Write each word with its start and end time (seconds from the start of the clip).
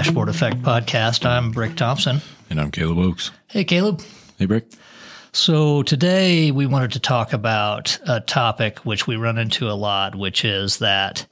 Dashboard 0.00 0.30
Effect 0.30 0.62
podcast. 0.62 1.26
I'm 1.26 1.50
Brick 1.50 1.76
Thompson. 1.76 2.22
And 2.48 2.58
I'm 2.58 2.70
Caleb 2.70 2.96
Ochs. 2.96 3.32
Hey, 3.48 3.64
Caleb. 3.64 4.00
Hey, 4.38 4.46
Brick. 4.46 4.64
So 5.32 5.82
today 5.82 6.50
we 6.52 6.64
wanted 6.64 6.92
to 6.92 7.00
talk 7.00 7.34
about 7.34 7.98
a 8.08 8.20
topic 8.20 8.78
which 8.78 9.06
we 9.06 9.16
run 9.16 9.36
into 9.36 9.68
a 9.68 9.76
lot, 9.76 10.14
which 10.14 10.42
is 10.42 10.78
that 10.78 11.26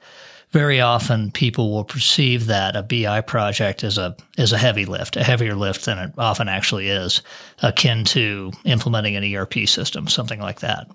very 0.51 0.81
often 0.81 1.31
people 1.31 1.71
will 1.71 1.83
perceive 1.83 2.45
that 2.45 2.75
a 2.75 2.83
BI 2.83 3.21
project 3.21 3.83
is 3.83 3.97
a 3.97 4.15
is 4.37 4.53
a 4.53 4.57
heavy 4.59 4.85
lift, 4.85 5.15
a 5.15 5.23
heavier 5.23 5.55
lift 5.55 5.85
than 5.85 5.97
it 5.97 6.11
often 6.19 6.47
actually 6.47 6.89
is, 6.89 7.23
akin 7.63 8.03
to 8.03 8.51
implementing 8.65 9.15
an 9.15 9.35
ERP 9.35 9.67
system, 9.67 10.07
something 10.07 10.39
like 10.39 10.59
that. 10.59 10.85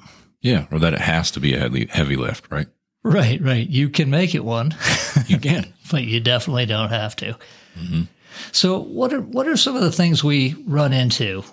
Yeah, 0.43 0.67
or 0.71 0.79
that 0.79 0.95
it 0.95 1.01
has 1.01 1.33
to 1.33 1.41
be 1.41 1.55
a 1.55 1.59
heavy, 1.59 1.89
heavy 1.91 2.15
lift, 2.15 2.53
right? 2.53 2.69
Right, 3.05 3.41
right. 3.41 3.69
You 3.69 3.91
can 3.91 4.11
make 4.11 4.35
it 4.35 4.45
one. 4.45 4.75
You 5.27 5.39
can, 5.39 5.73
but 5.91 6.03
you 6.03 6.21
definitely 6.21 6.67
don't 6.67 6.91
have 6.91 7.17
to. 7.17 7.37
Mm-hmm. 7.79 8.03
So, 8.53 8.81
what 8.81 9.13
are 9.13 9.21
what 9.21 9.49
are 9.49 9.57
some 9.57 9.77
of 9.77 9.81
the 9.81 9.93
things 9.93 10.23
we 10.25 10.55
run 10.67 10.93
into 10.93 11.45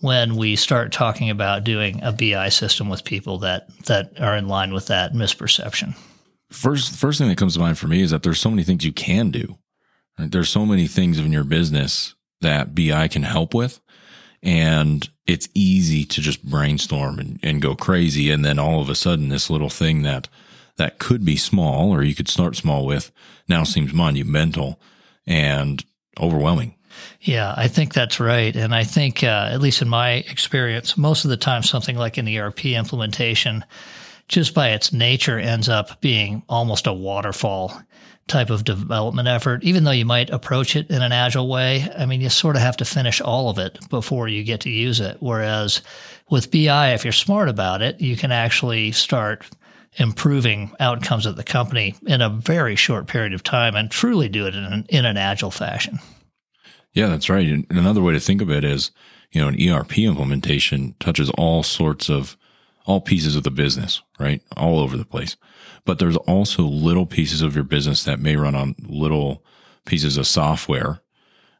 when 0.00 0.36
we 0.36 0.56
start 0.56 0.92
talking 0.92 1.30
about 1.30 1.64
doing 1.64 2.02
a 2.02 2.12
BI 2.12 2.48
system 2.50 2.90
with 2.90 3.04
people 3.04 3.38
that 3.38 3.68
that 3.84 4.20
are 4.20 4.36
in 4.36 4.48
line 4.48 4.74
with 4.74 4.88
that 4.88 5.12
misperception? 5.14 5.96
First, 6.50 6.94
first 6.96 7.18
thing 7.18 7.28
that 7.28 7.38
comes 7.38 7.54
to 7.54 7.60
mind 7.60 7.78
for 7.78 7.86
me 7.86 8.02
is 8.02 8.10
that 8.10 8.24
there's 8.24 8.40
so 8.40 8.50
many 8.50 8.62
things 8.62 8.84
you 8.84 8.92
can 8.92 9.30
do. 9.30 9.58
Right? 10.18 10.30
There's 10.30 10.50
so 10.50 10.66
many 10.66 10.86
things 10.86 11.18
in 11.18 11.32
your 11.32 11.44
business 11.44 12.14
that 12.40 12.74
BI 12.74 13.08
can 13.08 13.22
help 13.22 13.54
with. 13.54 13.80
And 14.42 15.08
it's 15.26 15.48
easy 15.54 16.04
to 16.04 16.20
just 16.20 16.44
brainstorm 16.44 17.18
and, 17.18 17.40
and 17.42 17.62
go 17.62 17.74
crazy. 17.74 18.30
And 18.30 18.44
then 18.44 18.58
all 18.58 18.80
of 18.80 18.90
a 18.90 18.94
sudden, 18.94 19.30
this 19.30 19.48
little 19.48 19.70
thing 19.70 20.02
that, 20.02 20.28
that 20.76 20.98
could 20.98 21.24
be 21.24 21.36
small 21.36 21.90
or 21.90 22.02
you 22.02 22.14
could 22.14 22.28
start 22.28 22.56
small 22.56 22.86
with 22.86 23.12
now 23.48 23.64
seems 23.64 23.92
monumental 23.92 24.80
and 25.26 25.84
overwhelming. 26.20 26.74
Yeah, 27.20 27.54
I 27.56 27.68
think 27.68 27.92
that's 27.92 28.20
right. 28.20 28.54
And 28.54 28.74
I 28.74 28.84
think, 28.84 29.24
uh, 29.24 29.48
at 29.50 29.60
least 29.60 29.82
in 29.82 29.88
my 29.88 30.12
experience, 30.12 30.96
most 30.96 31.24
of 31.24 31.30
the 31.30 31.36
time, 31.36 31.62
something 31.62 31.96
like 31.96 32.18
an 32.18 32.28
ERP 32.28 32.66
implementation 32.66 33.64
just 34.28 34.54
by 34.54 34.70
its 34.70 34.92
nature 34.92 35.38
ends 35.38 35.68
up 35.68 36.00
being 36.00 36.42
almost 36.48 36.86
a 36.86 36.92
waterfall 36.92 37.78
type 38.26 38.48
of 38.48 38.64
development 38.64 39.28
effort, 39.28 39.62
even 39.64 39.84
though 39.84 39.90
you 39.90 40.06
might 40.06 40.30
approach 40.30 40.76
it 40.76 40.88
in 40.88 41.02
an 41.02 41.12
agile 41.12 41.48
way. 41.48 41.86
I 41.96 42.06
mean, 42.06 42.22
you 42.22 42.30
sort 42.30 42.56
of 42.56 42.62
have 42.62 42.76
to 42.78 42.84
finish 42.84 43.20
all 43.20 43.50
of 43.50 43.58
it 43.58 43.78
before 43.90 44.28
you 44.28 44.42
get 44.42 44.60
to 44.60 44.70
use 44.70 45.00
it. 45.00 45.18
Whereas 45.20 45.82
with 46.30 46.50
BI, 46.50 46.94
if 46.94 47.04
you're 47.04 47.12
smart 47.12 47.50
about 47.50 47.82
it, 47.82 48.00
you 48.00 48.16
can 48.16 48.32
actually 48.32 48.92
start 48.92 49.44
improving 49.96 50.72
outcomes 50.80 51.26
at 51.26 51.36
the 51.36 51.44
company 51.44 51.94
in 52.06 52.20
a 52.20 52.28
very 52.28 52.76
short 52.76 53.06
period 53.06 53.32
of 53.32 53.42
time 53.42 53.74
and 53.76 53.90
truly 53.90 54.28
do 54.28 54.46
it 54.46 54.54
in 54.54 54.64
an, 54.64 54.86
in 54.88 55.04
an 55.04 55.16
agile 55.16 55.50
fashion. 55.50 55.98
Yeah, 56.92 57.08
that's 57.08 57.28
right. 57.28 57.46
And 57.46 57.66
another 57.70 58.02
way 58.02 58.12
to 58.12 58.20
think 58.20 58.40
of 58.40 58.50
it 58.50 58.64
is, 58.64 58.90
you 59.32 59.40
know, 59.40 59.48
an 59.48 59.60
ERP 59.60 59.98
implementation 59.98 60.94
touches 61.00 61.30
all 61.30 61.62
sorts 61.62 62.08
of 62.08 62.36
all 62.86 63.00
pieces 63.00 63.34
of 63.34 63.42
the 63.42 63.50
business, 63.50 64.02
right? 64.18 64.42
All 64.56 64.78
over 64.78 64.96
the 64.96 65.04
place. 65.04 65.36
But 65.84 65.98
there's 65.98 66.16
also 66.16 66.62
little 66.62 67.06
pieces 67.06 67.42
of 67.42 67.54
your 67.54 67.64
business 67.64 68.04
that 68.04 68.20
may 68.20 68.36
run 68.36 68.54
on 68.54 68.74
little 68.80 69.44
pieces 69.86 70.16
of 70.16 70.26
software. 70.26 71.00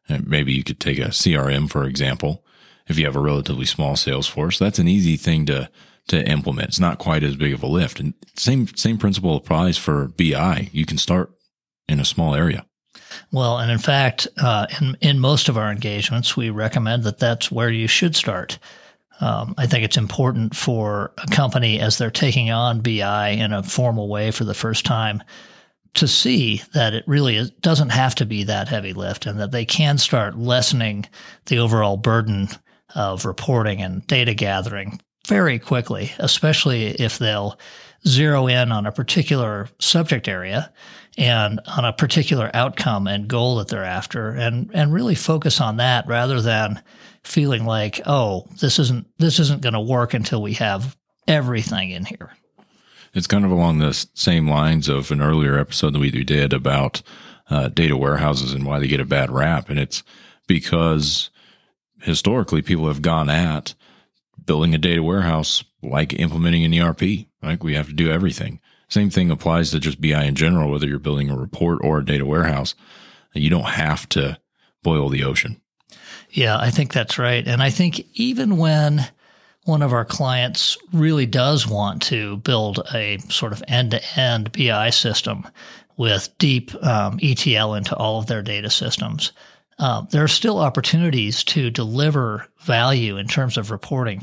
And 0.09 0.27
maybe 0.27 0.53
you 0.53 0.63
could 0.63 0.81
take 0.81 0.99
a 0.99 1.09
CRM, 1.09 1.71
for 1.71 1.85
example. 1.85 2.45
If 2.87 2.99
you 2.99 3.07
have 3.07 3.17
a 3.17 3.21
relatively 3.21 3.65
small 3.65 3.97
sales 3.97 4.27
force, 4.27 4.59
that's 4.59 4.79
an 4.79 4.89
easy 4.89 5.17
thing 5.17 5.47
to, 5.47 5.71
to 6.09 6.29
implement. 6.29 6.69
It's 6.69 6.81
not 6.81 6.99
quite 6.99 7.23
as 7.23 7.37
big 7.37 7.53
of 7.53 7.63
a 7.63 7.67
lift. 7.67 8.01
And 8.01 8.15
same, 8.37 8.67
same 8.69 8.99
principle 8.99 9.37
applies 9.37 9.79
for 9.79 10.09
BI. 10.09 10.69
You 10.73 10.87
can 10.87 10.99
start 10.99 11.33
in 11.89 12.01
a 12.01 12.05
small 12.05 12.35
area. 12.35 12.67
Well, 13.33 13.59
and 13.59 13.71
in 13.71 13.79
fact, 13.79 14.27
uh, 14.39 14.67
in, 14.81 14.97
in 15.01 15.19
most 15.19 15.49
of 15.49 15.57
our 15.57 15.71
engagements, 15.71 16.37
we 16.37 16.51
recommend 16.51 17.05
that 17.05 17.19
that's 17.19 17.51
where 17.51 17.71
you 17.71 17.87
should 17.87 18.17
start. 18.17 18.59
Um, 19.21 19.55
I 19.57 19.67
think 19.67 19.85
it's 19.85 19.97
important 19.97 20.57
for 20.57 21.13
a 21.19 21.27
company 21.29 21.81
as 21.81 21.99
they're 21.99 22.11
taking 22.11 22.51
on 22.51 22.81
BI 22.81 23.29
in 23.29 23.53
a 23.53 23.63
formal 23.63 24.09
way 24.09 24.31
for 24.31 24.45
the 24.45 24.55
first 24.55 24.85
time 24.85 25.23
to 25.95 26.09
see 26.09 26.63
that 26.73 26.95
it 26.95 27.05
really 27.07 27.49
doesn't 27.61 27.91
have 27.91 28.17
to 28.17 28.27
be 28.27 28.43
that 28.45 28.69
heavy 28.69 28.93
lift 28.93 29.27
and 29.27 29.39
that 29.39 29.53
they 29.53 29.65
can 29.65 29.97
start 29.97 30.37
lessening 30.37 31.07
the 31.47 31.59
overall 31.59 31.97
burden 31.97 32.49
of 32.97 33.25
reporting 33.25 33.81
and 33.81 34.05
data 34.09 34.35
gathering 34.35 35.01
very 35.27 35.59
quickly, 35.59 36.13
especially 36.19 36.89
if 36.89 37.19
they'll 37.19 37.59
zero 38.07 38.47
in 38.47 38.71
on 38.71 38.87
a 38.87 38.93
particular 38.93 39.69
subject 39.79 40.29
area 40.29 40.73
and 41.17 41.61
on 41.67 41.85
a 41.85 41.93
particular 41.93 42.51
outcome 42.55 43.07
and 43.07 43.29
goal 43.29 43.57
that 43.57 43.69
they're 43.69 43.85
after 43.85 44.31
and, 44.31 44.71
and 44.75 44.93
really 44.93 45.15
focus 45.15 45.61
on 45.61 45.79
that 45.79 46.07
rather 46.07 46.41
than 46.41 46.83
feeling 47.23 47.65
like, 47.65 48.01
oh, 48.07 48.47
this 48.61 48.79
isn't 48.79 49.07
this 49.19 49.39
isn't 49.39 49.63
going 49.63 49.73
to 49.73 49.81
work 49.81 50.13
until 50.13 50.43
we 50.43 50.55
have 50.55 50.97
everything 51.27 51.91
in 51.91 52.05
here. 52.05 52.31
It's 53.15 53.27
kind 53.27 53.45
of 53.45 53.51
along 53.51 53.79
the 53.79 53.93
same 54.15 54.49
lines 54.49 54.89
of 54.89 55.11
an 55.11 55.23
earlier 55.23 55.59
episode 55.59 55.95
that 55.95 56.01
we 56.01 56.11
did 56.11 56.53
about 56.53 57.01
uh, 57.49 57.69
data 57.69 57.97
warehouses 57.97 58.53
and 58.53 58.67
why 58.67 58.79
they 58.79 58.89
get 58.89 59.01
a 59.01 59.05
bad 59.05 59.31
rap, 59.31 59.71
and 59.71 59.79
it's 59.79 60.03
because 60.47 61.31
historically 62.03 62.61
people 62.61 62.89
have 62.89 63.03
gone 63.03 63.31
at 63.31 63.75
building 64.47 64.75
a 64.75 64.79
data 64.79 65.03
warehouse 65.03 65.65
like 65.83 66.19
implementing 66.19 66.65
an 66.65 66.75
ERP. 66.79 67.27
Like 67.43 67.63
we 67.63 67.75
have 67.75 67.87
to 67.87 67.93
do 67.93 68.11
everything. 68.11 68.61
Same 68.89 69.11
thing 69.11 69.31
applies 69.31 69.71
to 69.71 69.81
just 69.81 70.01
BI 70.01 70.25
in 70.25 70.35
general, 70.35 70.71
whether 70.71 70.87
you're 70.87 70.99
building 70.99 71.31
a 71.31 71.37
report 71.37 71.81
or 71.83 71.99
a 71.99 72.05
data 72.05 72.25
warehouse. 72.25 72.75
You 73.33 73.51
don't 73.51 73.65
have 73.65 74.09
to 74.11 74.39
boil 74.83 75.09
the 75.09 75.25
ocean. 75.25 75.61
Yeah, 76.31 76.59
I 76.59 76.71
think 76.71 76.93
that's 76.93 77.19
right. 77.19 77.47
And 77.47 77.63
I 77.63 77.71
think 77.71 78.07
even 78.15 78.57
when 78.57 79.07
one 79.65 79.83
of 79.83 79.93
our 79.93 80.05
clients 80.05 80.77
really 80.93 81.27
does 81.27 81.67
want 81.67 82.03
to 82.03 82.37
build 82.39 82.81
a 82.95 83.19
sort 83.31 83.53
of 83.53 83.63
end 83.67 83.93
to 83.93 84.21
end 84.21 84.53
BI 84.53 84.91
system 84.91 85.47
with 85.97 86.29
deep 86.39 86.75
um, 86.85 87.19
ETL 87.23 87.75
into 87.75 87.97
all 87.97 88.19
of 88.19 88.27
their 88.27 88.43
data 88.43 88.69
systems, 88.69 89.33
uh, 89.79 90.03
there 90.11 90.23
are 90.23 90.29
still 90.29 90.59
opportunities 90.59 91.43
to 91.45 91.71
deliver 91.71 92.47
value 92.61 93.17
in 93.17 93.27
terms 93.27 93.57
of 93.57 93.71
reporting, 93.71 94.23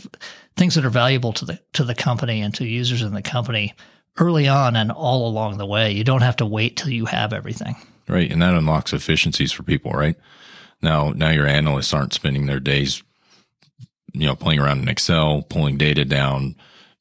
things 0.55 0.75
that 0.75 0.85
are 0.85 0.89
valuable 0.89 1.33
to 1.33 1.45
the 1.45 1.59
to 1.73 1.83
the 1.83 1.95
company 1.95 2.41
and 2.41 2.53
to 2.55 2.65
users 2.65 3.01
in 3.01 3.13
the 3.13 3.21
company 3.21 3.73
early 4.17 4.47
on 4.47 4.75
and 4.75 4.91
all 4.91 5.27
along 5.27 5.57
the 5.57 5.65
way. 5.65 5.91
You 5.91 6.03
don't 6.03 6.21
have 6.21 6.37
to 6.37 6.45
wait 6.45 6.77
till 6.77 6.91
you 6.91 7.05
have 7.05 7.33
everything. 7.33 7.75
Right, 8.07 8.31
and 8.31 8.41
that 8.41 8.53
unlocks 8.53 8.93
efficiencies 8.93 9.51
for 9.51 9.63
people, 9.63 9.91
right? 9.91 10.15
Now, 10.81 11.11
now 11.11 11.29
your 11.29 11.47
analysts 11.47 11.93
aren't 11.93 12.13
spending 12.13 12.45
their 12.45 12.59
days, 12.59 13.03
you 14.13 14.25
know, 14.25 14.35
playing 14.35 14.59
around 14.59 14.81
in 14.81 14.89
Excel, 14.89 15.43
pulling 15.43 15.77
data 15.77 16.03
down, 16.03 16.55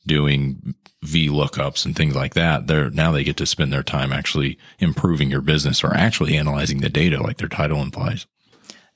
doing 0.07 0.75
V 1.03 1.29
lookups 1.29 1.87
and 1.87 1.97
things 1.97 2.15
like 2.15 2.35
that. 2.35 2.67
They're 2.67 2.91
now 2.91 3.11
they 3.11 3.25
get 3.25 3.37
to 3.39 3.47
spend 3.47 3.73
their 3.73 3.83
time 3.83 4.13
actually 4.13 4.59
improving 4.79 5.31
your 5.31 5.41
business 5.41 5.83
or 5.83 5.95
actually 5.95 6.37
analyzing 6.37 6.81
the 6.81 6.91
data 6.91 7.23
like 7.23 7.39
their 7.39 7.49
title 7.49 7.81
implies. 7.81 8.27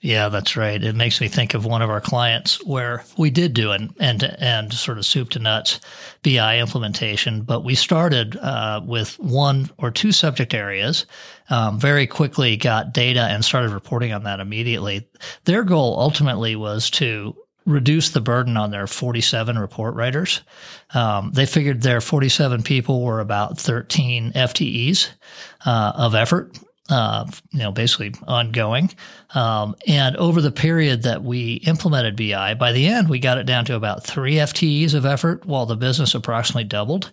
Yeah, 0.04 0.28
that's 0.28 0.54
right. 0.54 0.84
It 0.84 0.94
makes 0.94 1.22
me 1.22 1.28
think 1.28 1.54
of 1.54 1.64
one 1.64 1.80
of 1.80 1.88
our 1.88 2.02
clients 2.02 2.62
where 2.62 3.02
we 3.16 3.30
did 3.30 3.54
do 3.54 3.70
an 3.70 3.94
end 3.98 4.20
to 4.20 4.38
end 4.38 4.74
sort 4.74 4.98
of 4.98 5.06
soup 5.06 5.30
to 5.30 5.38
nuts 5.38 5.80
BI 6.22 6.58
implementation, 6.58 7.40
but 7.40 7.64
we 7.64 7.74
started 7.74 8.36
uh, 8.36 8.82
with 8.84 9.18
one 9.18 9.70
or 9.78 9.90
two 9.90 10.12
subject 10.12 10.52
areas, 10.52 11.06
um, 11.48 11.80
very 11.80 12.06
quickly 12.06 12.58
got 12.58 12.92
data 12.92 13.22
and 13.22 13.42
started 13.42 13.70
reporting 13.70 14.12
on 14.12 14.24
that 14.24 14.40
immediately. 14.40 15.08
Their 15.46 15.62
goal 15.62 15.98
ultimately 15.98 16.54
was 16.54 16.90
to 16.90 17.34
reduce 17.64 18.10
the 18.10 18.20
burden 18.20 18.58
on 18.58 18.70
their 18.70 18.86
47 18.86 19.58
report 19.58 19.94
writers. 19.94 20.42
Um, 20.92 21.30
they 21.32 21.46
figured 21.46 21.80
their 21.80 22.02
47 22.02 22.62
people 22.62 23.02
were 23.02 23.20
about 23.20 23.58
13 23.58 24.32
FTEs 24.32 25.08
uh, 25.64 25.92
of 25.96 26.14
effort 26.14 26.58
uh, 26.90 27.24
you 27.50 27.60
know, 27.60 27.72
basically 27.72 28.14
ongoing. 28.26 28.90
Um, 29.34 29.74
and 29.86 30.16
over 30.16 30.40
the 30.40 30.50
period 30.50 31.02
that 31.04 31.22
we 31.22 31.54
implemented 31.66 32.16
BI, 32.16 32.54
by 32.54 32.72
the 32.72 32.86
end, 32.86 33.08
we 33.08 33.18
got 33.18 33.38
it 33.38 33.46
down 33.46 33.64
to 33.66 33.74
about 33.74 34.04
three 34.04 34.34
FTEs 34.34 34.94
of 34.94 35.06
effort 35.06 35.46
while 35.46 35.66
the 35.66 35.76
business 35.76 36.14
approximately 36.14 36.64
doubled. 36.64 37.10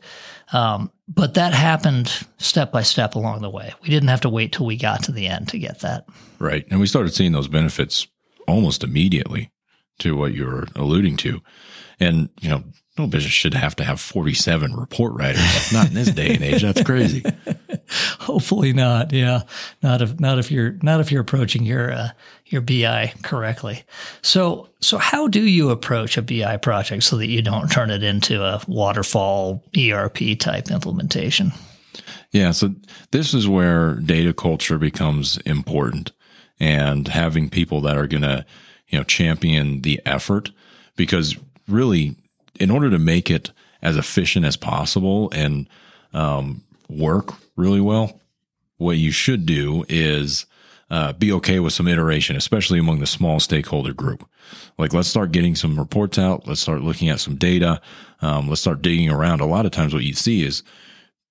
Um, 0.51 0.91
but 1.07 1.35
that 1.35 1.53
happened 1.53 2.25
step 2.37 2.71
by 2.71 2.83
step 2.83 3.15
along 3.15 3.41
the 3.41 3.49
way. 3.49 3.73
We 3.81 3.89
didn't 3.89 4.09
have 4.09 4.21
to 4.21 4.29
wait 4.29 4.51
till 4.51 4.65
we 4.65 4.75
got 4.75 5.03
to 5.03 5.11
the 5.11 5.27
end 5.27 5.47
to 5.49 5.59
get 5.59 5.79
that. 5.79 6.05
Right. 6.39 6.65
And 6.69 6.79
we 6.79 6.87
started 6.87 7.13
seeing 7.13 7.31
those 7.31 7.47
benefits 7.47 8.07
almost 8.47 8.83
immediately 8.83 9.51
to 9.99 10.17
what 10.17 10.33
you 10.33 10.45
were 10.45 10.67
alluding 10.75 11.15
to. 11.17 11.41
And, 11.99 12.29
you 12.41 12.49
know, 12.49 12.63
no 12.97 13.07
business 13.07 13.31
should 13.31 13.53
have 13.53 13.75
to 13.77 13.83
have 13.85 14.01
47 14.01 14.75
report 14.75 15.13
writers. 15.13 15.71
Not 15.71 15.87
in 15.87 15.93
this 15.93 16.09
day 16.09 16.33
and 16.33 16.43
age. 16.43 16.61
That's 16.61 16.83
crazy. 16.83 17.23
Hopefully 18.19 18.73
not. 18.73 19.11
Yeah. 19.11 19.43
Not 19.81 20.01
if, 20.01 20.19
not 20.19 20.39
if 20.39 20.51
you're, 20.51 20.77
not 20.81 20.99
if 20.99 21.11
you're 21.11 21.21
approaching 21.21 21.63
your, 21.63 21.91
uh, 21.91 22.09
your 22.45 22.61
BI 22.61 23.13
correctly. 23.21 23.83
So, 24.21 24.69
so 24.79 24.97
how 24.97 25.27
do 25.27 25.41
you 25.41 25.69
approach 25.69 26.17
a 26.17 26.21
BI 26.21 26.57
project 26.57 27.03
so 27.03 27.17
that 27.17 27.27
you 27.27 27.41
don't 27.41 27.69
turn 27.69 27.89
it 27.89 28.03
into 28.03 28.43
a 28.43 28.61
waterfall 28.67 29.63
ERP 29.77 30.37
type 30.39 30.69
implementation? 30.69 31.51
Yeah. 32.31 32.51
So 32.51 32.73
this 33.11 33.33
is 33.33 33.47
where 33.47 33.95
data 33.95 34.33
culture 34.33 34.77
becomes 34.77 35.37
important 35.39 36.11
and 36.59 37.07
having 37.07 37.49
people 37.49 37.81
that 37.81 37.97
are 37.97 38.07
going 38.07 38.21
to, 38.21 38.45
you 38.87 38.99
know, 38.99 39.03
champion 39.03 39.81
the 39.81 40.01
effort 40.05 40.51
because 40.95 41.35
really 41.67 42.15
in 42.59 42.69
order 42.69 42.89
to 42.89 42.99
make 42.99 43.29
it 43.31 43.51
as 43.81 43.97
efficient 43.97 44.45
as 44.45 44.55
possible 44.55 45.29
and 45.31 45.67
um, 46.13 46.63
work 46.89 47.33
really 47.55 47.81
well, 47.81 48.19
what 48.77 48.97
you 48.97 49.11
should 49.11 49.45
do 49.45 49.85
is 49.87 50.45
uh, 50.89 51.13
be 51.13 51.31
okay 51.31 51.59
with 51.59 51.73
some 51.73 51.87
iteration, 51.87 52.35
especially 52.35 52.79
among 52.79 52.99
the 52.99 53.07
small 53.07 53.39
stakeholder 53.39 53.93
group. 53.93 54.27
Like, 54.77 54.93
let's 54.93 55.07
start 55.07 55.31
getting 55.31 55.55
some 55.55 55.79
reports 55.79 56.17
out. 56.17 56.47
Let's 56.47 56.61
start 56.61 56.81
looking 56.81 57.09
at 57.09 57.19
some 57.19 57.35
data. 57.35 57.81
Um, 58.21 58.49
let's 58.49 58.61
start 58.61 58.81
digging 58.81 59.09
around. 59.09 59.39
A 59.39 59.45
lot 59.45 59.65
of 59.65 59.71
times, 59.71 59.93
what 59.93 60.03
you 60.03 60.13
see 60.13 60.43
is 60.43 60.63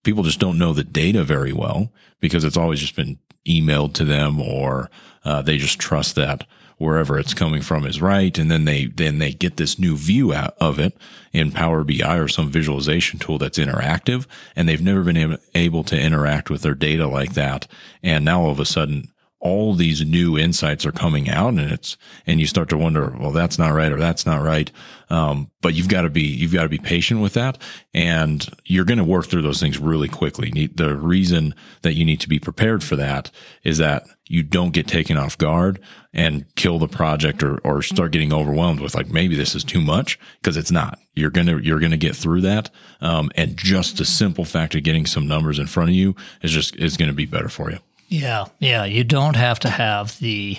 people 0.02 0.22
just 0.22 0.40
don't 0.40 0.58
know 0.58 0.72
the 0.72 0.84
data 0.84 1.24
very 1.24 1.52
well 1.52 1.92
because 2.20 2.44
it's 2.44 2.56
always 2.56 2.80
just 2.80 2.96
been 2.96 3.18
emailed 3.46 3.92
to 3.94 4.04
them, 4.04 4.40
or 4.40 4.90
uh, 5.24 5.42
they 5.42 5.58
just 5.58 5.78
trust 5.78 6.14
that 6.14 6.46
wherever 6.80 7.18
it's 7.18 7.34
coming 7.34 7.60
from 7.60 7.84
is 7.84 8.00
right. 8.00 8.38
And 8.38 8.50
then 8.50 8.64
they, 8.64 8.86
then 8.86 9.18
they 9.18 9.32
get 9.32 9.58
this 9.58 9.78
new 9.78 9.96
view 9.96 10.32
out 10.32 10.56
of 10.58 10.78
it 10.78 10.96
in 11.30 11.52
Power 11.52 11.84
BI 11.84 12.16
or 12.16 12.26
some 12.26 12.50
visualization 12.50 13.18
tool 13.18 13.36
that's 13.36 13.58
interactive. 13.58 14.26
And 14.56 14.66
they've 14.66 14.80
never 14.80 15.02
been 15.02 15.38
able 15.54 15.84
to 15.84 16.00
interact 16.00 16.48
with 16.48 16.62
their 16.62 16.74
data 16.74 17.06
like 17.06 17.34
that. 17.34 17.68
And 18.02 18.24
now 18.24 18.40
all 18.40 18.50
of 18.50 18.60
a 18.60 18.64
sudden, 18.64 19.12
all 19.40 19.72
these 19.74 20.04
new 20.04 20.38
insights 20.38 20.84
are 20.84 20.92
coming 20.92 21.30
out 21.30 21.48
and 21.48 21.72
it's, 21.72 21.96
and 22.26 22.40
you 22.40 22.46
start 22.46 22.68
to 22.68 22.76
wonder, 22.76 23.14
well, 23.18 23.32
that's 23.32 23.58
not 23.58 23.72
right 23.72 23.90
or 23.90 23.96
that's 23.96 24.26
not 24.26 24.42
right. 24.42 24.70
Um, 25.08 25.50
but 25.62 25.74
you've 25.74 25.88
got 25.88 26.02
to 26.02 26.10
be, 26.10 26.22
you've 26.22 26.52
got 26.52 26.64
to 26.64 26.68
be 26.68 26.78
patient 26.78 27.22
with 27.22 27.32
that 27.32 27.56
and 27.94 28.46
you're 28.64 28.84
going 28.84 28.98
to 28.98 29.04
work 29.04 29.26
through 29.26 29.42
those 29.42 29.58
things 29.58 29.78
really 29.78 30.08
quickly. 30.08 30.70
The 30.74 30.94
reason 30.94 31.54
that 31.80 31.94
you 31.94 32.04
need 32.04 32.20
to 32.20 32.28
be 32.28 32.38
prepared 32.38 32.84
for 32.84 32.96
that 32.96 33.30
is 33.64 33.78
that 33.78 34.04
you 34.28 34.42
don't 34.42 34.72
get 34.72 34.86
taken 34.86 35.16
off 35.16 35.38
guard 35.38 35.80
and 36.12 36.44
kill 36.54 36.78
the 36.78 36.86
project 36.86 37.42
or, 37.42 37.58
or 37.58 37.80
start 37.80 38.12
getting 38.12 38.32
overwhelmed 38.32 38.80
with 38.80 38.94
like, 38.94 39.08
maybe 39.08 39.36
this 39.36 39.54
is 39.54 39.64
too 39.64 39.80
much 39.80 40.18
because 40.40 40.58
it's 40.58 40.70
not. 40.70 40.98
You're 41.14 41.30
going 41.30 41.46
to, 41.46 41.58
you're 41.58 41.80
going 41.80 41.90
to 41.92 41.96
get 41.96 42.14
through 42.14 42.42
that. 42.42 42.70
Um, 43.00 43.30
and 43.36 43.56
just 43.56 43.96
the 43.96 44.04
simple 44.04 44.44
fact 44.44 44.74
of 44.74 44.82
getting 44.82 45.06
some 45.06 45.26
numbers 45.26 45.58
in 45.58 45.66
front 45.66 45.88
of 45.88 45.94
you 45.94 46.14
is 46.42 46.52
just, 46.52 46.76
is 46.76 46.98
going 46.98 47.10
to 47.10 47.14
be 47.14 47.26
better 47.26 47.48
for 47.48 47.70
you. 47.70 47.78
Yeah, 48.10 48.46
yeah. 48.58 48.84
You 48.84 49.04
don't 49.04 49.36
have 49.36 49.60
to 49.60 49.70
have 49.70 50.18
the 50.18 50.58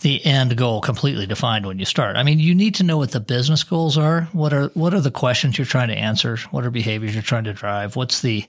the 0.00 0.24
end 0.26 0.54
goal 0.58 0.82
completely 0.82 1.24
defined 1.24 1.64
when 1.64 1.78
you 1.78 1.86
start. 1.86 2.16
I 2.16 2.22
mean, 2.24 2.38
you 2.38 2.54
need 2.54 2.74
to 2.74 2.82
know 2.82 2.98
what 2.98 3.12
the 3.12 3.20
business 3.20 3.64
goals 3.64 3.96
are. 3.96 4.28
What 4.32 4.52
are 4.52 4.66
what 4.74 4.92
are 4.92 5.00
the 5.00 5.10
questions 5.10 5.56
you're 5.56 5.64
trying 5.66 5.88
to 5.88 5.96
answer? 5.96 6.36
What 6.50 6.66
are 6.66 6.70
behaviors 6.70 7.14
you're 7.14 7.22
trying 7.22 7.44
to 7.44 7.54
drive? 7.54 7.96
What's 7.96 8.20
the 8.20 8.44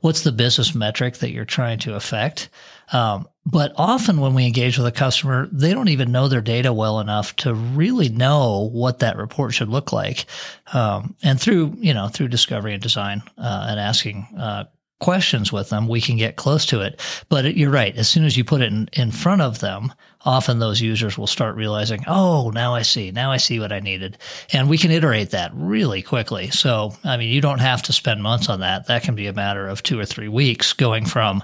what's 0.00 0.22
the 0.22 0.32
business 0.32 0.74
metric 0.74 1.18
that 1.18 1.30
you're 1.30 1.44
trying 1.44 1.78
to 1.80 1.94
affect? 1.94 2.48
Um, 2.90 3.28
but 3.44 3.74
often 3.76 4.20
when 4.20 4.32
we 4.32 4.46
engage 4.46 4.78
with 4.78 4.86
a 4.86 4.92
customer, 4.92 5.46
they 5.52 5.74
don't 5.74 5.88
even 5.88 6.10
know 6.10 6.28
their 6.28 6.40
data 6.40 6.72
well 6.72 7.00
enough 7.00 7.36
to 7.36 7.52
really 7.52 8.08
know 8.08 8.70
what 8.72 9.00
that 9.00 9.18
report 9.18 9.52
should 9.52 9.68
look 9.68 9.92
like. 9.92 10.24
Um, 10.72 11.16
and 11.22 11.38
through 11.38 11.74
you 11.76 11.92
know 11.92 12.08
through 12.08 12.28
discovery 12.28 12.72
and 12.72 12.82
design 12.82 13.22
uh, 13.36 13.66
and 13.68 13.78
asking 13.78 14.26
uh, 14.38 14.64
questions 15.00 15.52
with 15.52 15.68
them, 15.70 15.88
we 15.88 16.00
can 16.00 16.16
get 16.16 16.36
close 16.36 16.64
to 16.66 16.80
it. 16.80 17.00
But 17.28 17.56
you're 17.56 17.70
right. 17.70 17.94
As 17.96 18.08
soon 18.08 18.24
as 18.24 18.36
you 18.36 18.44
put 18.44 18.62
it 18.62 18.72
in, 18.72 18.88
in 18.92 19.10
front 19.10 19.42
of 19.42 19.60
them, 19.60 19.92
often 20.24 20.58
those 20.58 20.80
users 20.80 21.18
will 21.18 21.26
start 21.26 21.56
realizing, 21.56 22.04
oh, 22.06 22.50
now 22.50 22.74
I 22.74 22.82
see. 22.82 23.10
Now 23.10 23.30
I 23.30 23.36
see 23.36 23.60
what 23.60 23.72
I 23.72 23.80
needed. 23.80 24.16
And 24.52 24.68
we 24.68 24.78
can 24.78 24.90
iterate 24.90 25.30
that 25.30 25.50
really 25.54 26.00
quickly. 26.00 26.50
So, 26.50 26.94
I 27.04 27.16
mean, 27.16 27.28
you 27.28 27.40
don't 27.40 27.58
have 27.58 27.82
to 27.82 27.92
spend 27.92 28.22
months 28.22 28.48
on 28.48 28.60
that. 28.60 28.86
That 28.86 29.02
can 29.02 29.14
be 29.14 29.26
a 29.26 29.32
matter 29.32 29.68
of 29.68 29.82
two 29.82 29.98
or 29.98 30.06
three 30.06 30.28
weeks 30.28 30.72
going 30.72 31.06
from 31.06 31.42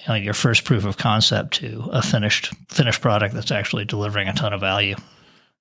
you 0.00 0.08
know, 0.08 0.14
your 0.14 0.34
first 0.34 0.64
proof 0.64 0.84
of 0.84 0.96
concept 0.96 1.54
to 1.54 1.88
a 1.92 2.02
finished, 2.02 2.52
finished 2.68 3.00
product 3.00 3.34
that's 3.34 3.50
actually 3.52 3.84
delivering 3.84 4.28
a 4.28 4.32
ton 4.34 4.52
of 4.52 4.60
value. 4.60 4.96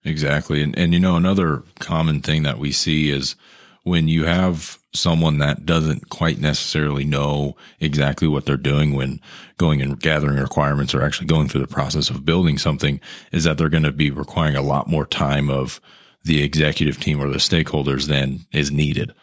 Exactly. 0.04 0.64
And, 0.64 0.78
and, 0.78 0.94
you 0.94 1.00
know, 1.00 1.16
another 1.16 1.64
common 1.80 2.22
thing 2.22 2.44
that 2.44 2.58
we 2.58 2.72
see 2.72 3.12
is 3.12 3.36
when 3.84 4.08
you 4.08 4.26
have 4.26 4.78
someone 4.94 5.38
that 5.40 5.66
doesn't 5.66 6.10
quite 6.10 6.40
necessarily 6.40 7.04
know 7.04 7.56
exactly 7.80 8.28
what 8.28 8.46
they're 8.46 8.58
doing 8.58 8.94
when 8.94 9.20
going 9.58 9.82
and 9.82 10.00
gathering 10.00 10.38
requirements 10.38 10.94
or 10.94 11.02
actually 11.02 11.28
going 11.28 11.48
through 11.48 11.62
the 11.62 11.68
process 11.68 12.10
of 12.10 12.26
building 12.26 12.58
something 12.58 13.00
is 13.32 13.44
that 13.44 13.58
they're 13.58 13.70
going 13.70 13.84
to 13.84 13.92
be 13.92 14.12
requiring 14.12 14.56
a 14.56 14.62
lot 14.62 14.88
more 14.88 15.06
time 15.06 15.50
of 15.50 15.80
the 16.24 16.44
executive 16.44 17.00
team 17.00 17.22
or 17.22 17.30
the 17.30 17.38
stakeholders 17.38 18.08
than 18.08 18.42
is 18.52 18.72
needed. 18.72 19.14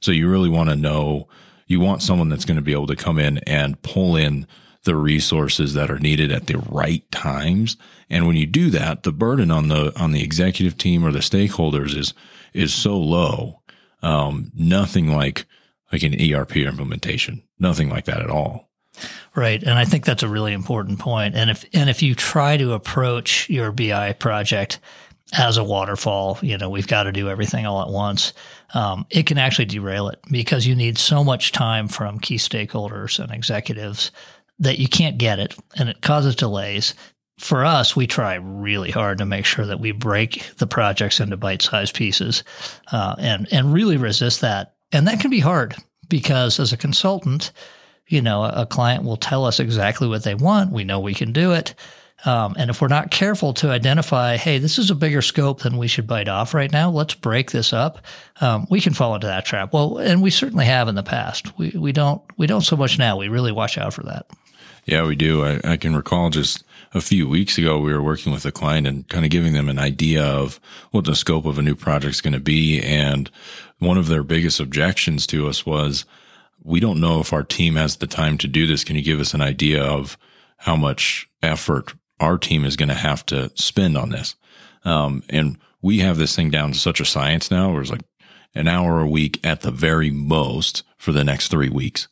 So 0.00 0.10
you 0.10 0.28
really 0.28 0.48
want 0.48 0.70
to 0.70 0.76
know, 0.76 1.28
you 1.66 1.78
want 1.78 2.02
someone 2.02 2.28
that's 2.28 2.44
going 2.44 2.56
to 2.56 2.62
be 2.62 2.72
able 2.72 2.86
to 2.88 2.96
come 2.96 3.18
in 3.18 3.38
and 3.38 3.80
pull 3.82 4.16
in 4.16 4.46
the 4.84 4.96
resources 4.96 5.74
that 5.74 5.90
are 5.90 5.98
needed 5.98 6.32
at 6.32 6.46
the 6.46 6.58
right 6.58 7.08
times. 7.12 7.76
And 8.08 8.26
when 8.26 8.36
you 8.36 8.46
do 8.46 8.70
that, 8.70 9.02
the 9.02 9.12
burden 9.12 9.50
on 9.50 9.68
the, 9.68 9.92
on 10.00 10.12
the 10.12 10.22
executive 10.22 10.78
team 10.78 11.04
or 11.04 11.12
the 11.12 11.18
stakeholders 11.18 11.96
is, 11.96 12.14
is 12.54 12.72
so 12.72 12.96
low 12.96 13.57
um, 14.02 14.50
nothing 14.54 15.14
like 15.14 15.46
like 15.92 16.02
an 16.02 16.14
ERP 16.20 16.58
implementation. 16.58 17.42
Nothing 17.58 17.88
like 17.88 18.04
that 18.04 18.20
at 18.20 18.30
all. 18.30 18.68
Right, 19.34 19.62
and 19.62 19.78
I 19.78 19.84
think 19.84 20.04
that's 20.04 20.22
a 20.22 20.28
really 20.28 20.52
important 20.52 20.98
point. 20.98 21.34
And 21.34 21.50
if 21.50 21.64
and 21.72 21.88
if 21.88 22.02
you 22.02 22.14
try 22.14 22.56
to 22.56 22.72
approach 22.72 23.48
your 23.48 23.70
BI 23.70 24.12
project 24.14 24.80
as 25.36 25.56
a 25.56 25.64
waterfall, 25.64 26.38
you 26.42 26.56
know, 26.58 26.70
we've 26.70 26.88
got 26.88 27.04
to 27.04 27.12
do 27.12 27.28
everything 27.28 27.66
all 27.66 27.82
at 27.82 27.88
once. 27.88 28.32
Um, 28.74 29.06
it 29.10 29.26
can 29.26 29.38
actually 29.38 29.66
derail 29.66 30.08
it 30.08 30.18
because 30.30 30.66
you 30.66 30.74
need 30.74 30.98
so 30.98 31.22
much 31.22 31.52
time 31.52 31.86
from 31.88 32.18
key 32.18 32.36
stakeholders 32.36 33.18
and 33.18 33.32
executives 33.32 34.10
that 34.58 34.78
you 34.78 34.88
can't 34.88 35.18
get 35.18 35.38
it, 35.38 35.54
and 35.76 35.88
it 35.88 36.02
causes 36.02 36.34
delays 36.34 36.94
for 37.38 37.64
us, 37.64 37.94
we 37.94 38.06
try 38.06 38.34
really 38.34 38.90
hard 38.90 39.18
to 39.18 39.26
make 39.26 39.44
sure 39.44 39.64
that 39.64 39.80
we 39.80 39.92
break 39.92 40.50
the 40.58 40.66
projects 40.66 41.20
into 41.20 41.36
bite-sized 41.36 41.94
pieces, 41.94 42.42
uh, 42.92 43.14
and 43.18 43.48
and 43.52 43.72
really 43.72 43.96
resist 43.96 44.40
that. 44.40 44.74
And 44.92 45.06
that 45.06 45.20
can 45.20 45.30
be 45.30 45.40
hard 45.40 45.76
because 46.08 46.58
as 46.58 46.72
a 46.72 46.76
consultant, 46.76 47.52
you 48.06 48.22
know, 48.22 48.44
a, 48.44 48.66
client 48.66 49.04
will 49.04 49.16
tell 49.16 49.44
us 49.44 49.60
exactly 49.60 50.08
what 50.08 50.24
they 50.24 50.34
want. 50.34 50.72
We 50.72 50.84
know 50.84 50.98
we 50.98 51.14
can 51.14 51.32
do 51.32 51.52
it. 51.52 51.74
Um, 52.24 52.56
and 52.58 52.68
if 52.70 52.80
we're 52.80 52.88
not 52.88 53.12
careful 53.12 53.54
to 53.54 53.70
identify, 53.70 54.36
hey, 54.36 54.58
this 54.58 54.78
is 54.78 54.90
a 54.90 54.96
bigger 54.96 55.22
scope 55.22 55.60
than 55.60 55.76
we 55.76 55.86
should 55.86 56.06
bite 56.06 56.26
off 56.26 56.52
right 56.52 56.72
now. 56.72 56.90
Let's 56.90 57.14
break 57.14 57.52
this 57.52 57.72
up. 57.72 58.04
Um, 58.40 58.66
we 58.70 58.80
can 58.80 58.94
fall 58.94 59.14
into 59.14 59.28
that 59.28 59.44
trap. 59.44 59.72
Well, 59.72 59.98
and 59.98 60.20
we 60.20 60.30
certainly 60.30 60.64
have 60.64 60.88
in 60.88 60.96
the 60.96 61.04
past. 61.04 61.56
We 61.58 61.70
we 61.76 61.92
don't 61.92 62.20
we 62.36 62.48
don't 62.48 62.62
so 62.62 62.76
much 62.76 62.98
now. 62.98 63.16
We 63.16 63.28
really 63.28 63.52
watch 63.52 63.78
out 63.78 63.94
for 63.94 64.02
that. 64.04 64.26
Yeah, 64.88 65.06
we 65.06 65.16
do. 65.16 65.44
I, 65.44 65.60
I 65.64 65.76
can 65.76 65.94
recall 65.94 66.30
just 66.30 66.64
a 66.94 67.02
few 67.02 67.28
weeks 67.28 67.58
ago, 67.58 67.78
we 67.78 67.92
were 67.92 68.02
working 68.02 68.32
with 68.32 68.46
a 68.46 68.50
client 68.50 68.86
and 68.86 69.06
kind 69.06 69.26
of 69.26 69.30
giving 69.30 69.52
them 69.52 69.68
an 69.68 69.78
idea 69.78 70.24
of 70.24 70.58
what 70.92 71.04
the 71.04 71.14
scope 71.14 71.44
of 71.44 71.58
a 71.58 71.62
new 71.62 71.74
project 71.74 72.14
is 72.14 72.20
going 72.22 72.32
to 72.32 72.40
be. 72.40 72.80
And 72.80 73.30
one 73.80 73.98
of 73.98 74.06
their 74.06 74.22
biggest 74.22 74.60
objections 74.60 75.26
to 75.26 75.46
us 75.46 75.66
was, 75.66 76.06
we 76.62 76.80
don't 76.80 77.02
know 77.02 77.20
if 77.20 77.34
our 77.34 77.42
team 77.42 77.76
has 77.76 77.96
the 77.96 78.06
time 78.06 78.38
to 78.38 78.48
do 78.48 78.66
this. 78.66 78.82
Can 78.82 78.96
you 78.96 79.02
give 79.02 79.20
us 79.20 79.34
an 79.34 79.42
idea 79.42 79.84
of 79.84 80.16
how 80.56 80.74
much 80.74 81.28
effort 81.42 81.92
our 82.18 82.38
team 82.38 82.64
is 82.64 82.76
going 82.76 82.88
to 82.88 82.94
have 82.94 83.26
to 83.26 83.50
spend 83.56 83.98
on 83.98 84.08
this? 84.08 84.36
Um, 84.86 85.22
and 85.28 85.58
we 85.82 85.98
have 85.98 86.16
this 86.16 86.34
thing 86.34 86.48
down 86.48 86.72
to 86.72 86.78
such 86.78 86.98
a 86.98 87.04
science 87.04 87.50
now 87.50 87.70
where 87.70 87.82
it's 87.82 87.90
like 87.90 88.00
an 88.54 88.68
hour 88.68 89.00
a 89.00 89.06
week 89.06 89.38
at 89.44 89.60
the 89.60 89.70
very 89.70 90.10
most 90.10 90.82
for 90.96 91.12
the 91.12 91.24
next 91.24 91.48
three 91.48 91.68
weeks. 91.68 92.08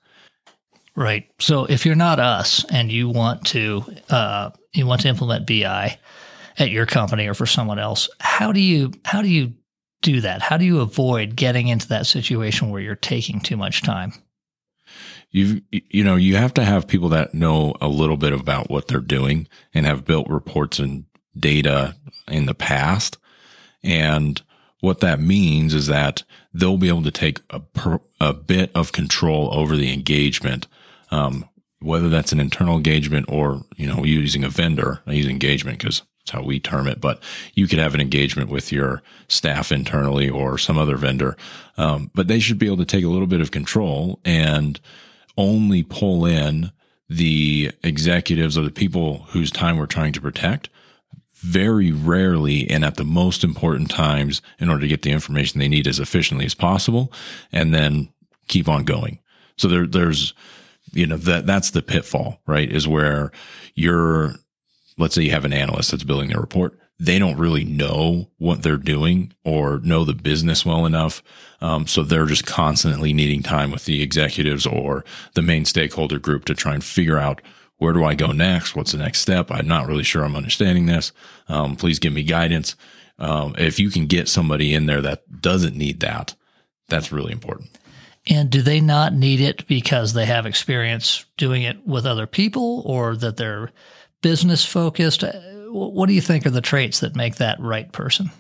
Right. 0.96 1.30
So 1.38 1.66
if 1.66 1.84
you're 1.84 1.94
not 1.94 2.18
us 2.18 2.64
and 2.72 2.90
you 2.90 3.10
want 3.10 3.44
to 3.48 3.84
uh, 4.08 4.50
you 4.72 4.86
want 4.86 5.02
to 5.02 5.08
implement 5.08 5.46
BI 5.46 5.98
at 6.58 6.70
your 6.70 6.86
company 6.86 7.26
or 7.28 7.34
for 7.34 7.44
someone 7.44 7.78
else, 7.78 8.08
how 8.18 8.50
do 8.50 8.60
you 8.60 8.92
how 9.04 9.20
do 9.20 9.28
you 9.28 9.52
do 10.00 10.22
that? 10.22 10.40
How 10.40 10.56
do 10.56 10.64
you 10.64 10.80
avoid 10.80 11.36
getting 11.36 11.68
into 11.68 11.88
that 11.88 12.06
situation 12.06 12.70
where 12.70 12.80
you're 12.80 12.94
taking 12.94 13.40
too 13.40 13.58
much 13.58 13.82
time? 13.82 14.14
You 15.30 15.60
you 15.70 16.02
know 16.02 16.16
you 16.16 16.36
have 16.36 16.54
to 16.54 16.64
have 16.64 16.88
people 16.88 17.10
that 17.10 17.34
know 17.34 17.74
a 17.82 17.88
little 17.88 18.16
bit 18.16 18.32
about 18.32 18.70
what 18.70 18.88
they're 18.88 19.00
doing 19.00 19.48
and 19.74 19.84
have 19.84 20.06
built 20.06 20.30
reports 20.30 20.78
and 20.78 21.04
data 21.38 21.94
in 22.26 22.46
the 22.46 22.54
past, 22.54 23.18
and 23.82 24.40
what 24.80 25.00
that 25.00 25.20
means 25.20 25.74
is 25.74 25.88
that 25.88 26.22
they'll 26.54 26.78
be 26.78 26.88
able 26.88 27.02
to 27.02 27.10
take 27.10 27.40
a, 27.50 27.60
per, 27.60 28.00
a 28.18 28.32
bit 28.32 28.70
of 28.74 28.92
control 28.92 29.50
over 29.52 29.76
the 29.76 29.92
engagement 29.92 30.66
um, 31.16 31.48
whether 31.80 32.08
that's 32.08 32.32
an 32.32 32.40
internal 32.40 32.76
engagement 32.76 33.26
or, 33.28 33.62
you 33.76 33.86
know, 33.86 34.04
using 34.04 34.44
a 34.44 34.48
vendor, 34.48 35.02
I 35.06 35.12
use 35.12 35.26
engagement 35.26 35.78
because 35.78 36.02
that's 36.18 36.30
how 36.30 36.42
we 36.42 36.58
term 36.58 36.86
it, 36.86 37.00
but 37.00 37.22
you 37.54 37.66
could 37.66 37.78
have 37.78 37.94
an 37.94 38.00
engagement 38.00 38.50
with 38.50 38.72
your 38.72 39.02
staff 39.28 39.72
internally 39.72 40.28
or 40.28 40.58
some 40.58 40.78
other 40.78 40.96
vendor. 40.96 41.36
Um, 41.76 42.10
but 42.14 42.28
they 42.28 42.40
should 42.40 42.58
be 42.58 42.66
able 42.66 42.78
to 42.78 42.84
take 42.84 43.04
a 43.04 43.08
little 43.08 43.26
bit 43.26 43.40
of 43.40 43.50
control 43.50 44.20
and 44.24 44.80
only 45.36 45.82
pull 45.82 46.26
in 46.26 46.72
the 47.08 47.70
executives 47.82 48.58
or 48.58 48.62
the 48.62 48.70
people 48.70 49.26
whose 49.28 49.50
time 49.50 49.76
we're 49.76 49.86
trying 49.86 50.12
to 50.12 50.20
protect 50.20 50.68
very 51.36 51.92
rarely 51.92 52.68
and 52.68 52.84
at 52.84 52.96
the 52.96 53.04
most 53.04 53.44
important 53.44 53.90
times 53.90 54.42
in 54.58 54.68
order 54.68 54.80
to 54.80 54.88
get 54.88 55.02
the 55.02 55.12
information 55.12 55.60
they 55.60 55.68
need 55.68 55.86
as 55.86 56.00
efficiently 56.00 56.44
as 56.44 56.54
possible 56.54 57.12
and 57.52 57.72
then 57.72 58.08
keep 58.48 58.68
on 58.68 58.84
going. 58.84 59.20
So 59.56 59.68
there, 59.68 59.86
there's, 59.86 60.34
you 60.92 61.06
know, 61.06 61.16
that 61.16 61.46
that's 61.46 61.70
the 61.70 61.82
pitfall, 61.82 62.40
right? 62.46 62.70
Is 62.70 62.88
where 62.88 63.32
you're 63.74 64.36
let's 64.98 65.14
say 65.14 65.22
you 65.22 65.30
have 65.30 65.44
an 65.44 65.52
analyst 65.52 65.90
that's 65.90 66.04
building 66.04 66.30
their 66.30 66.40
report. 66.40 66.78
They 66.98 67.18
don't 67.18 67.36
really 67.36 67.64
know 67.64 68.30
what 68.38 68.62
they're 68.62 68.78
doing 68.78 69.34
or 69.44 69.80
know 69.80 70.04
the 70.04 70.14
business 70.14 70.64
well 70.64 70.86
enough. 70.86 71.22
Um, 71.60 71.86
so 71.86 72.02
they're 72.02 72.24
just 72.24 72.46
constantly 72.46 73.12
needing 73.12 73.42
time 73.42 73.70
with 73.70 73.84
the 73.84 74.02
executives 74.02 74.66
or 74.66 75.04
the 75.34 75.42
main 75.42 75.66
stakeholder 75.66 76.18
group 76.18 76.46
to 76.46 76.54
try 76.54 76.72
and 76.72 76.82
figure 76.82 77.18
out 77.18 77.42
where 77.78 77.92
do 77.92 78.04
I 78.04 78.14
go 78.14 78.32
next? 78.32 78.74
What's 78.74 78.92
the 78.92 78.98
next 78.98 79.20
step? 79.20 79.50
I'm 79.50 79.68
not 79.68 79.86
really 79.86 80.02
sure 80.02 80.24
I'm 80.24 80.36
understanding 80.36 80.86
this. 80.86 81.12
Um, 81.48 81.76
please 81.76 81.98
give 81.98 82.14
me 82.14 82.22
guidance. 82.22 82.74
Um, 83.18 83.54
if 83.58 83.78
you 83.78 83.90
can 83.90 84.06
get 84.06 84.28
somebody 84.28 84.72
in 84.72 84.86
there 84.86 85.02
that 85.02 85.42
doesn't 85.42 85.76
need 85.76 86.00
that, 86.00 86.34
that's 86.88 87.12
really 87.12 87.32
important. 87.32 87.70
And 88.28 88.50
do 88.50 88.60
they 88.62 88.80
not 88.80 89.12
need 89.12 89.40
it 89.40 89.66
because 89.66 90.12
they 90.12 90.26
have 90.26 90.46
experience 90.46 91.24
doing 91.36 91.62
it 91.62 91.86
with 91.86 92.06
other 92.06 92.26
people 92.26 92.82
or 92.84 93.16
that 93.16 93.36
they're 93.36 93.70
business 94.20 94.64
focused? 94.64 95.22
Uh, 95.22 95.32
what 95.70 96.06
do 96.06 96.14
you 96.14 96.20
think 96.20 96.44
are 96.46 96.50
the 96.50 96.60
traits 96.60 97.00
that 97.00 97.14
make 97.14 97.36
that 97.36 97.60
right 97.60 97.90
person? 97.92 98.30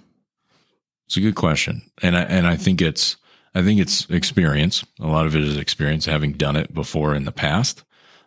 It's 1.06 1.16
a 1.16 1.20
good 1.20 1.36
question. 1.36 1.82
And 2.02 2.16
I, 2.16 2.22
and 2.22 2.46
I 2.46 2.56
think 2.56 2.82
it's, 2.82 3.16
I 3.54 3.62
think 3.62 3.80
it's 3.80 4.10
experience. 4.10 4.84
A 5.00 5.06
lot 5.06 5.26
of 5.26 5.36
it 5.36 5.42
is 5.42 5.56
experience 5.56 6.04
having 6.04 6.32
done 6.32 6.56
it 6.56 6.74
before 6.74 7.14
in 7.14 7.24
the 7.24 7.32
past. 7.32 7.84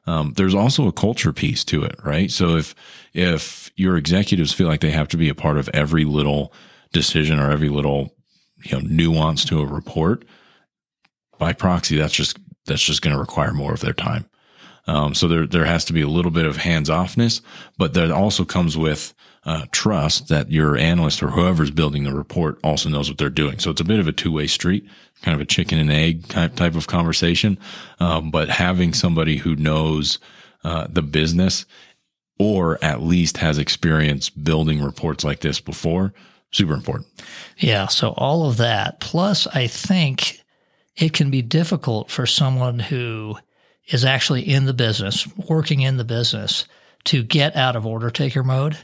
Um, 0.08 0.34
there's 0.38 0.56
also 0.56 0.88
a 0.88 0.94
culture 0.94 1.34
piece 1.34 1.64
to 1.66 1.84
it, 1.84 1.96
right? 2.04 2.32
So 2.32 2.56
if, 2.56 2.74
if 3.14 3.70
your 3.76 3.98
executives 3.98 4.54
feel 4.54 4.68
like 4.68 4.80
they 4.80 4.92
have 4.92 5.10
to 5.10 5.18
be 5.18 5.30
a 5.30 5.36
part 5.36 5.58
of 5.58 5.70
every 5.74 6.06
little 6.06 6.54
decision 6.94 7.38
or 7.38 7.52
every 7.52 7.70
little, 7.70 8.16
you 8.64 8.78
know, 8.78 8.88
nuance 8.88 9.44
to 9.46 9.60
a 9.60 9.66
report, 9.66 10.26
by 11.40 11.54
proxy, 11.54 11.98
that's 11.98 12.14
just 12.14 12.38
that's 12.66 12.84
just 12.84 13.02
going 13.02 13.14
to 13.14 13.20
require 13.20 13.52
more 13.52 13.74
of 13.74 13.80
their 13.80 13.94
time. 13.94 14.26
Um, 14.86 15.14
so 15.14 15.28
there 15.28 15.46
there 15.46 15.66
has 15.66 15.86
to 15.86 15.94
be 15.94 16.02
a 16.02 16.08
little 16.08 16.32
bit 16.32 16.46
of 16.46 16.58
hands 16.58 16.90
offness, 16.90 17.42
but 17.78 17.94
that 17.94 18.12
also 18.12 18.46
comes 18.46 18.78
with 18.78 19.14
uh, 19.46 19.66
trust 19.72 20.28
that 20.28 20.52
your 20.52 20.78
analyst 20.78 21.24
or 21.24 21.30
whoever's 21.30 21.72
building 21.72 22.04
the 22.04 22.14
report 22.14 22.60
also 22.64 22.90
knows 22.90 23.10
what 23.10 23.18
they're 23.18 23.30
doing. 23.30 23.58
So 23.60 23.72
it's 23.72 23.82
a 23.82 23.86
bit 23.86 24.00
of 24.00 24.08
a 24.08 24.12
two 24.12 24.32
way 24.32 24.48
street, 24.48 24.88
kind 25.22 25.36
of 25.36 25.42
a 25.42 25.46
chicken 25.46 25.80
and 25.80 25.92
egg 25.92 26.28
type 26.28 26.56
type 26.56 26.76
of 26.76 26.88
conversation. 26.88 27.58
Um, 28.00 28.32
but 28.32 28.50
having 28.50 28.94
somebody 28.94 29.38
who 29.38 29.56
knows 29.56 30.20
uh, 30.64 30.88
the 30.90 31.02
business 31.02 31.66
or 32.38 32.84
at 32.84 33.02
least 33.02 33.38
has 33.38 33.58
experience 33.58 34.30
building 34.30 34.82
reports 34.82 35.24
like 35.24 35.42
this 35.42 35.60
before 35.60 36.14
super 36.52 36.74
important. 36.74 37.08
Yeah. 37.58 37.88
So 37.88 38.14
all 38.18 38.48
of 38.48 38.58
that. 38.58 39.00
Plus, 39.00 39.48
I 39.48 39.68
think 39.68 40.39
it 41.00 41.14
can 41.14 41.32
be 41.32 41.42
difficult 41.42 42.12
for 42.12 42.26
someone 42.26 42.78
who 42.78 43.38
is 43.88 44.06
actually 44.06 44.42
in 44.42 44.66
the 44.66 44.74
business, 44.74 45.28
working 45.50 45.82
in 45.82 45.98
the 45.98 46.04
business, 46.04 46.66
to 47.06 47.24
get 47.24 47.56
out 47.56 47.76
of 47.76 47.86
order 47.86 48.10
taker 48.10 48.44
mode. 48.44 48.78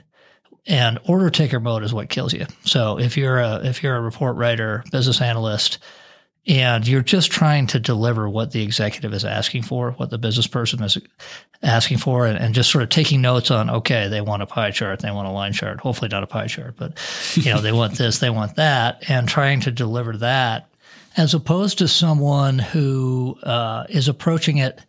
And 0.68 0.98
order 1.08 1.30
taker 1.30 1.60
mode 1.60 1.84
is 1.84 1.94
what 1.94 2.10
kills 2.10 2.34
you. 2.34 2.48
So 2.64 2.98
if 2.98 3.18
you're 3.18 3.38
a 3.38 3.62
if 3.64 3.84
you're 3.84 3.96
a 3.96 4.02
report 4.02 4.36
writer, 4.36 4.84
business 4.92 5.22
analyst, 5.22 5.78
and 6.48 6.88
you're 6.88 7.02
just 7.02 7.30
trying 7.30 7.68
to 7.68 7.80
deliver 7.80 8.28
what 8.28 8.52
the 8.52 8.64
executive 8.64 9.14
is 9.14 9.26
asking 9.26 9.62
for, 9.62 9.92
what 9.92 10.10
the 10.10 10.18
business 10.18 10.48
person 10.48 10.82
is 10.82 10.98
asking 11.62 12.00
for, 12.00 12.26
and, 12.26 12.38
and, 12.38 12.56
just 12.56 12.72
sort 12.72 12.84
of 12.84 12.90
taking 12.90 13.22
notes 13.22 13.52
on, 13.52 13.70
okay, 13.70 14.08
they 14.08 14.22
want 14.22 14.44
a 14.44 14.46
pie 14.46 14.72
chart, 14.72 15.00
they 15.00 15.12
want 15.12 15.28
a 15.28 15.32
line 15.32 15.54
chart, 15.54 15.80
hopefully 15.80 16.10
not 16.10 16.24
a 16.24 16.28
pie 16.28 16.48
chart, 16.48 16.76
but 16.78 16.98
you 17.36 17.52
know, 17.52 17.62
they 17.62 17.72
want 17.72 17.98
this, 17.98 18.20
they 18.20 18.30
want 18.30 18.56
that, 18.56 19.04
and 19.08 19.28
trying 19.28 19.60
to 19.62 19.72
deliver 19.72 20.18
that 20.18 20.70
as 21.18 21.34
opposed 21.34 21.78
to 21.78 21.88
someone 21.88 22.60
who 22.60 23.38
uh, 23.44 23.86
is 23.90 24.08
approaching 24.08 24.58
it 24.58 24.82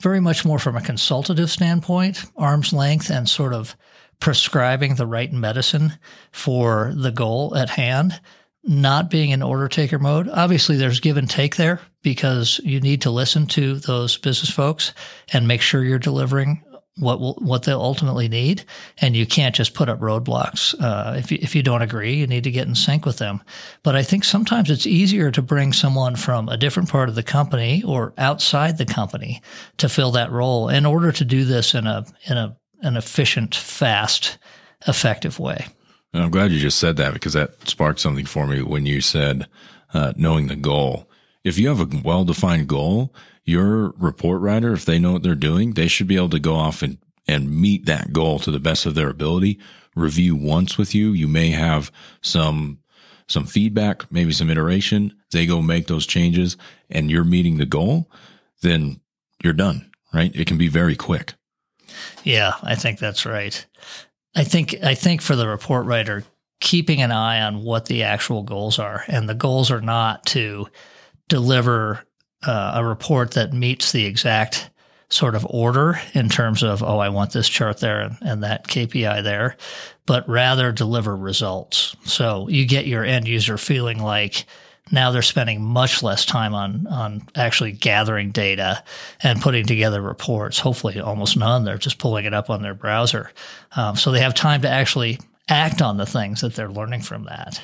very 0.00 0.20
much 0.20 0.44
more 0.44 0.58
from 0.58 0.76
a 0.76 0.82
consultative 0.82 1.50
standpoint, 1.50 2.24
arm's 2.36 2.72
length, 2.72 3.10
and 3.10 3.28
sort 3.28 3.54
of 3.54 3.76
prescribing 4.20 4.96
the 4.96 5.06
right 5.06 5.32
medicine 5.32 5.92
for 6.32 6.92
the 6.96 7.10
goal 7.10 7.56
at 7.56 7.70
hand, 7.70 8.20
not 8.64 9.10
being 9.10 9.30
in 9.30 9.42
order 9.42 9.68
taker 9.68 9.98
mode. 9.98 10.28
Obviously, 10.28 10.76
there's 10.76 11.00
give 11.00 11.16
and 11.16 11.30
take 11.30 11.56
there 11.56 11.80
because 12.02 12.60
you 12.64 12.80
need 12.80 13.02
to 13.02 13.10
listen 13.10 13.46
to 13.46 13.76
those 13.76 14.18
business 14.18 14.50
folks 14.50 14.92
and 15.32 15.48
make 15.48 15.60
sure 15.60 15.84
you're 15.84 15.98
delivering 15.98 16.62
what 16.98 17.20
will, 17.20 17.34
what 17.34 17.62
they'll 17.62 17.80
ultimately 17.80 18.28
need, 18.28 18.64
and 18.98 19.16
you 19.16 19.26
can't 19.26 19.54
just 19.54 19.74
put 19.74 19.88
up 19.88 20.00
roadblocks. 20.00 20.74
Uh, 20.80 21.16
if 21.16 21.32
you, 21.32 21.38
if 21.40 21.54
you 21.54 21.62
don't 21.62 21.82
agree, 21.82 22.14
you 22.14 22.26
need 22.26 22.44
to 22.44 22.50
get 22.50 22.68
in 22.68 22.74
sync 22.74 23.06
with 23.06 23.18
them. 23.18 23.42
But 23.82 23.96
I 23.96 24.02
think 24.02 24.24
sometimes 24.24 24.70
it's 24.70 24.86
easier 24.86 25.30
to 25.30 25.42
bring 25.42 25.72
someone 25.72 26.16
from 26.16 26.48
a 26.48 26.56
different 26.56 26.90
part 26.90 27.08
of 27.08 27.14
the 27.14 27.22
company 27.22 27.82
or 27.84 28.12
outside 28.18 28.78
the 28.78 28.86
company 28.86 29.40
to 29.78 29.88
fill 29.88 30.10
that 30.12 30.30
role 30.30 30.68
in 30.68 30.84
order 30.84 31.12
to 31.12 31.24
do 31.24 31.44
this 31.44 31.74
in 31.74 31.86
a 31.86 32.04
in 32.26 32.36
a 32.36 32.56
an 32.82 32.96
efficient, 32.96 33.54
fast, 33.54 34.38
effective 34.86 35.38
way. 35.38 35.66
I'm 36.14 36.30
glad 36.30 36.50
you 36.50 36.58
just 36.58 36.78
said 36.78 36.96
that 36.98 37.14
because 37.14 37.32
that 37.32 37.68
sparked 37.68 38.00
something 38.00 38.26
for 38.26 38.46
me 38.46 38.62
when 38.62 38.84
you 38.84 39.00
said 39.00 39.46
uh, 39.94 40.12
knowing 40.16 40.48
the 40.48 40.56
goal. 40.56 41.08
If 41.44 41.58
you 41.58 41.68
have 41.68 41.80
a 41.80 42.00
well 42.04 42.24
defined 42.24 42.68
goal, 42.68 43.14
your 43.44 43.90
report 43.98 44.40
writer, 44.40 44.72
if 44.72 44.84
they 44.84 44.98
know 44.98 45.12
what 45.12 45.22
they're 45.22 45.34
doing, 45.34 45.72
they 45.72 45.88
should 45.88 46.06
be 46.06 46.16
able 46.16 46.30
to 46.30 46.38
go 46.38 46.54
off 46.54 46.82
and, 46.82 46.98
and 47.26 47.50
meet 47.50 47.86
that 47.86 48.12
goal 48.12 48.38
to 48.40 48.50
the 48.50 48.60
best 48.60 48.86
of 48.86 48.94
their 48.94 49.08
ability. 49.08 49.58
Review 49.96 50.36
once 50.36 50.78
with 50.78 50.94
you. 50.94 51.12
You 51.12 51.28
may 51.28 51.50
have 51.50 51.90
some, 52.20 52.78
some 53.28 53.44
feedback, 53.44 54.10
maybe 54.12 54.32
some 54.32 54.50
iteration. 54.50 55.14
They 55.32 55.46
go 55.46 55.60
make 55.60 55.86
those 55.88 56.06
changes 56.06 56.56
and 56.88 57.10
you're 57.10 57.24
meeting 57.24 57.58
the 57.58 57.66
goal, 57.66 58.10
then 58.62 59.00
you're 59.42 59.52
done, 59.52 59.90
right? 60.14 60.34
It 60.34 60.46
can 60.46 60.58
be 60.58 60.68
very 60.68 60.96
quick. 60.96 61.34
Yeah, 62.22 62.54
I 62.62 62.74
think 62.74 62.98
that's 62.98 63.26
right. 63.26 63.66
I 64.34 64.44
think, 64.44 64.76
I 64.82 64.94
think 64.94 65.20
for 65.20 65.36
the 65.36 65.48
report 65.48 65.84
writer, 65.84 66.24
keeping 66.60 67.02
an 67.02 67.10
eye 67.10 67.42
on 67.42 67.64
what 67.64 67.86
the 67.86 68.04
actual 68.04 68.44
goals 68.44 68.78
are 68.78 69.04
and 69.08 69.28
the 69.28 69.34
goals 69.34 69.70
are 69.70 69.80
not 69.80 70.24
to 70.26 70.68
deliver 71.32 72.04
uh, 72.46 72.72
a 72.74 72.84
report 72.84 73.30
that 73.30 73.54
meets 73.54 73.92
the 73.92 74.04
exact 74.04 74.68
sort 75.08 75.34
of 75.34 75.46
order 75.48 75.98
in 76.12 76.28
terms 76.28 76.62
of, 76.62 76.82
oh, 76.82 76.98
I 76.98 77.08
want 77.08 77.32
this 77.32 77.48
chart 77.48 77.78
there 77.78 78.02
and, 78.02 78.18
and, 78.20 78.42
that 78.42 78.68
KPI 78.68 79.22
there, 79.22 79.56
but 80.04 80.28
rather 80.28 80.72
deliver 80.72 81.16
results. 81.16 81.96
So 82.04 82.48
you 82.48 82.66
get 82.66 82.86
your 82.86 83.02
end 83.02 83.26
user 83.26 83.56
feeling 83.56 83.98
like 83.98 84.44
now 84.90 85.10
they're 85.10 85.22
spending 85.22 85.62
much 85.62 86.02
less 86.02 86.26
time 86.26 86.54
on, 86.54 86.86
on 86.86 87.22
actually 87.34 87.72
gathering 87.72 88.30
data 88.30 88.84
and 89.22 89.40
putting 89.40 89.64
together 89.64 90.02
reports. 90.02 90.58
Hopefully 90.58 91.00
almost 91.00 91.38
none. 91.38 91.64
They're 91.64 91.78
just 91.78 91.98
pulling 91.98 92.26
it 92.26 92.34
up 92.34 92.50
on 92.50 92.60
their 92.60 92.74
browser. 92.74 93.30
Um, 93.74 93.96
so 93.96 94.10
they 94.10 94.20
have 94.20 94.34
time 94.34 94.60
to 94.62 94.70
actually 94.70 95.18
act 95.48 95.80
on 95.80 95.96
the 95.96 96.04
things 96.04 96.42
that 96.42 96.54
they're 96.54 96.70
learning 96.70 97.00
from 97.00 97.24
that. 97.24 97.58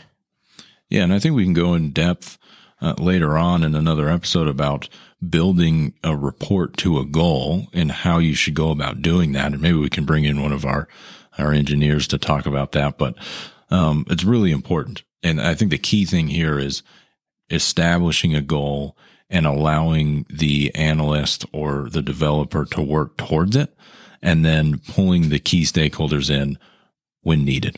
Yeah. 0.89 1.03
And 1.03 1.13
I 1.13 1.19
think 1.19 1.35
we 1.35 1.45
can 1.45 1.53
go 1.53 1.75
in 1.75 1.91
depth 1.91 2.39
uh, 2.81 2.95
later 2.99 3.37
on 3.37 3.63
in 3.63 3.75
another 3.75 4.09
episode 4.09 4.49
about 4.49 4.89
building 5.27 5.95
a 6.05 6.17
report 6.17 6.77
to 6.77 6.99
a 6.99 7.05
goal 7.05 7.67
and 7.73 7.91
how 7.91 8.19
you 8.19 8.35
should 8.35 8.55
go 8.55 8.71
about 8.71 9.03
doing 9.03 9.33
that. 9.33 9.53
And 9.53 9.61
maybe 9.61 9.79
we 9.79 9.91
can 9.91 10.05
bring 10.05 10.25
in 10.25 10.43
one 10.43 10.53
of 10.53 10.65
our, 10.65 10.89
our 11.39 11.53
engineers 11.53 12.07
to 12.09 12.19
talk 12.19 12.47
about 12.47 12.73
that. 12.73 12.99
But, 12.99 13.17
um, 13.71 14.07
it's 14.09 14.25
really 14.25 14.53
important. 14.53 15.03
And 15.23 15.41
I 15.41 15.55
think 15.55 15.71
the 15.71 15.79
key 15.79 16.05
thing 16.05 16.29
here 16.29 16.59
is 16.59 16.83
establishing 17.51 18.35
a 18.35 18.41
goal 18.41 18.97
and 19.31 19.47
allowing 19.47 20.25
the 20.31 20.75
analyst 20.75 21.45
or 21.53 21.89
the 21.91 22.03
developer 22.03 22.65
to 22.65 22.83
work 22.83 23.17
towards 23.17 23.57
it 23.57 23.75
and 24.23 24.45
then 24.45 24.79
pulling 24.79 25.29
the 25.29 25.39
key 25.39 25.63
stakeholders 25.63 26.31
in 26.31 26.59
when 27.23 27.45
needed. 27.45 27.77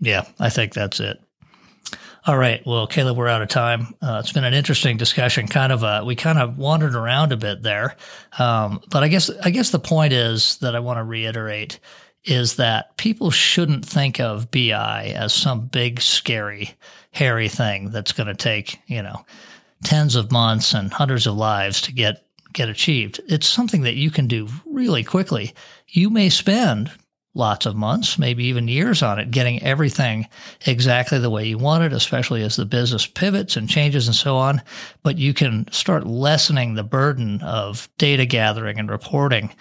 Yeah, 0.00 0.26
I 0.38 0.48
think 0.48 0.72
that's 0.72 1.00
it. 1.00 1.20
All 2.26 2.36
right. 2.36 2.64
Well, 2.66 2.86
Caleb, 2.86 3.16
we're 3.16 3.28
out 3.28 3.40
of 3.40 3.48
time. 3.48 3.94
Uh, 4.02 4.20
it's 4.22 4.32
been 4.32 4.44
an 4.44 4.52
interesting 4.52 4.98
discussion. 4.98 5.48
Kind 5.48 5.72
of, 5.72 6.06
we 6.06 6.14
kind 6.14 6.38
of 6.38 6.58
wandered 6.58 6.94
around 6.94 7.32
a 7.32 7.36
bit 7.36 7.62
there, 7.62 7.96
um, 8.38 8.80
but 8.90 9.02
I 9.02 9.08
guess 9.08 9.30
I 9.42 9.50
guess 9.50 9.70
the 9.70 9.78
point 9.78 10.12
is 10.12 10.58
that 10.58 10.76
I 10.76 10.80
want 10.80 10.98
to 10.98 11.04
reiterate 11.04 11.80
is 12.24 12.56
that 12.56 12.96
people 12.98 13.30
shouldn't 13.30 13.86
think 13.86 14.20
of 14.20 14.50
BI 14.50 15.14
as 15.16 15.32
some 15.32 15.66
big, 15.66 16.02
scary, 16.02 16.74
hairy 17.12 17.48
thing 17.48 17.90
that's 17.90 18.12
going 18.12 18.26
to 18.26 18.34
take 18.34 18.78
you 18.86 19.02
know 19.02 19.24
tens 19.82 20.14
of 20.14 20.30
months 20.30 20.74
and 20.74 20.92
hundreds 20.92 21.26
of 21.26 21.34
lives 21.36 21.80
to 21.82 21.92
get 21.92 22.26
get 22.52 22.68
achieved. 22.68 23.20
It's 23.28 23.48
something 23.48 23.82
that 23.82 23.94
you 23.94 24.10
can 24.10 24.26
do 24.26 24.48
really 24.66 25.04
quickly. 25.04 25.54
You 25.88 26.10
may 26.10 26.28
spend 26.28 26.90
lots 27.34 27.66
of 27.66 27.76
months, 27.76 28.18
maybe 28.18 28.44
even 28.44 28.68
years 28.68 29.02
on 29.02 29.18
it, 29.18 29.30
getting 29.30 29.62
everything 29.62 30.26
exactly 30.66 31.18
the 31.18 31.30
way 31.30 31.46
you 31.46 31.58
want 31.58 31.84
it, 31.84 31.92
especially 31.92 32.42
as 32.42 32.56
the 32.56 32.64
business 32.64 33.06
pivots 33.06 33.56
and 33.56 33.68
changes 33.68 34.06
and 34.08 34.16
so 34.16 34.36
on. 34.36 34.60
But 35.02 35.18
you 35.18 35.32
can 35.32 35.70
start 35.70 36.06
lessening 36.06 36.74
the 36.74 36.82
burden 36.82 37.40
of 37.42 37.88
data 37.98 38.26
gathering 38.26 38.78
and 38.78 38.90
reporting 38.90 39.54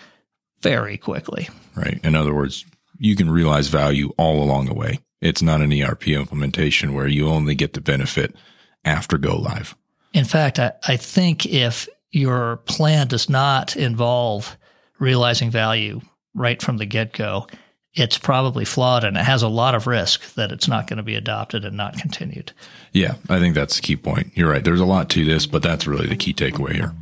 very 0.61 0.97
quickly. 0.97 1.47
Right. 1.75 1.99
In 2.03 2.15
other 2.15 2.33
words, 2.33 2.65
you 2.97 3.15
can 3.15 3.29
realize 3.29 3.67
value 3.67 4.11
all 4.17 4.43
along 4.43 4.65
the 4.65 4.73
way. 4.73 4.99
It's 5.21 5.41
not 5.41 5.61
an 5.61 5.73
ERP 5.73 6.09
implementation 6.09 6.93
where 6.93 7.07
you 7.07 7.27
only 7.27 7.55
get 7.55 7.73
the 7.73 7.81
benefit 7.81 8.35
after 8.83 9.17
go 9.17 9.35
live. 9.37 9.75
In 10.13 10.25
fact, 10.25 10.59
I, 10.59 10.71
I 10.87 10.97
think 10.97 11.45
if 11.45 11.87
your 12.11 12.57
plan 12.57 13.07
does 13.07 13.29
not 13.29 13.75
involve 13.75 14.57
realizing 14.97 15.51
value 15.51 16.01
right 16.39 16.61
from 16.61 16.77
the 16.77 16.85
get 16.85 17.13
go, 17.13 17.45
it's 17.93 18.17
probably 18.17 18.65
flawed 18.65 19.03
and 19.03 19.17
it 19.17 19.25
has 19.25 19.43
a 19.43 19.47
lot 19.47 19.75
of 19.75 19.85
risk 19.85 20.33
that 20.35 20.51
it's 20.51 20.67
not 20.67 20.87
going 20.87 20.97
to 20.97 21.03
be 21.03 21.15
adopted 21.15 21.65
and 21.65 21.75
not 21.75 21.97
continued. 21.97 22.51
Yeah, 22.93 23.15
I 23.29 23.39
think 23.39 23.55
that's 23.55 23.75
the 23.75 23.81
key 23.81 23.95
point. 23.95 24.31
You're 24.35 24.49
right. 24.49 24.63
There's 24.63 24.79
a 24.79 24.85
lot 24.85 25.09
to 25.11 25.25
this, 25.25 25.45
but 25.45 25.61
that's 25.61 25.85
really 25.85 26.07
the 26.07 26.15
key 26.15 26.33
takeaway 26.33 26.73
here. 26.73 26.93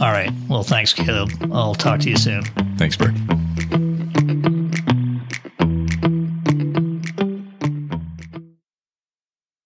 All 0.00 0.12
right. 0.12 0.30
Well, 0.48 0.64
thanks, 0.64 0.92
Caleb. 0.92 1.30
I'll 1.52 1.74
talk 1.74 2.00
to 2.00 2.10
you 2.10 2.16
soon. 2.16 2.42
Thanks, 2.76 2.96
Bert. 2.96 3.14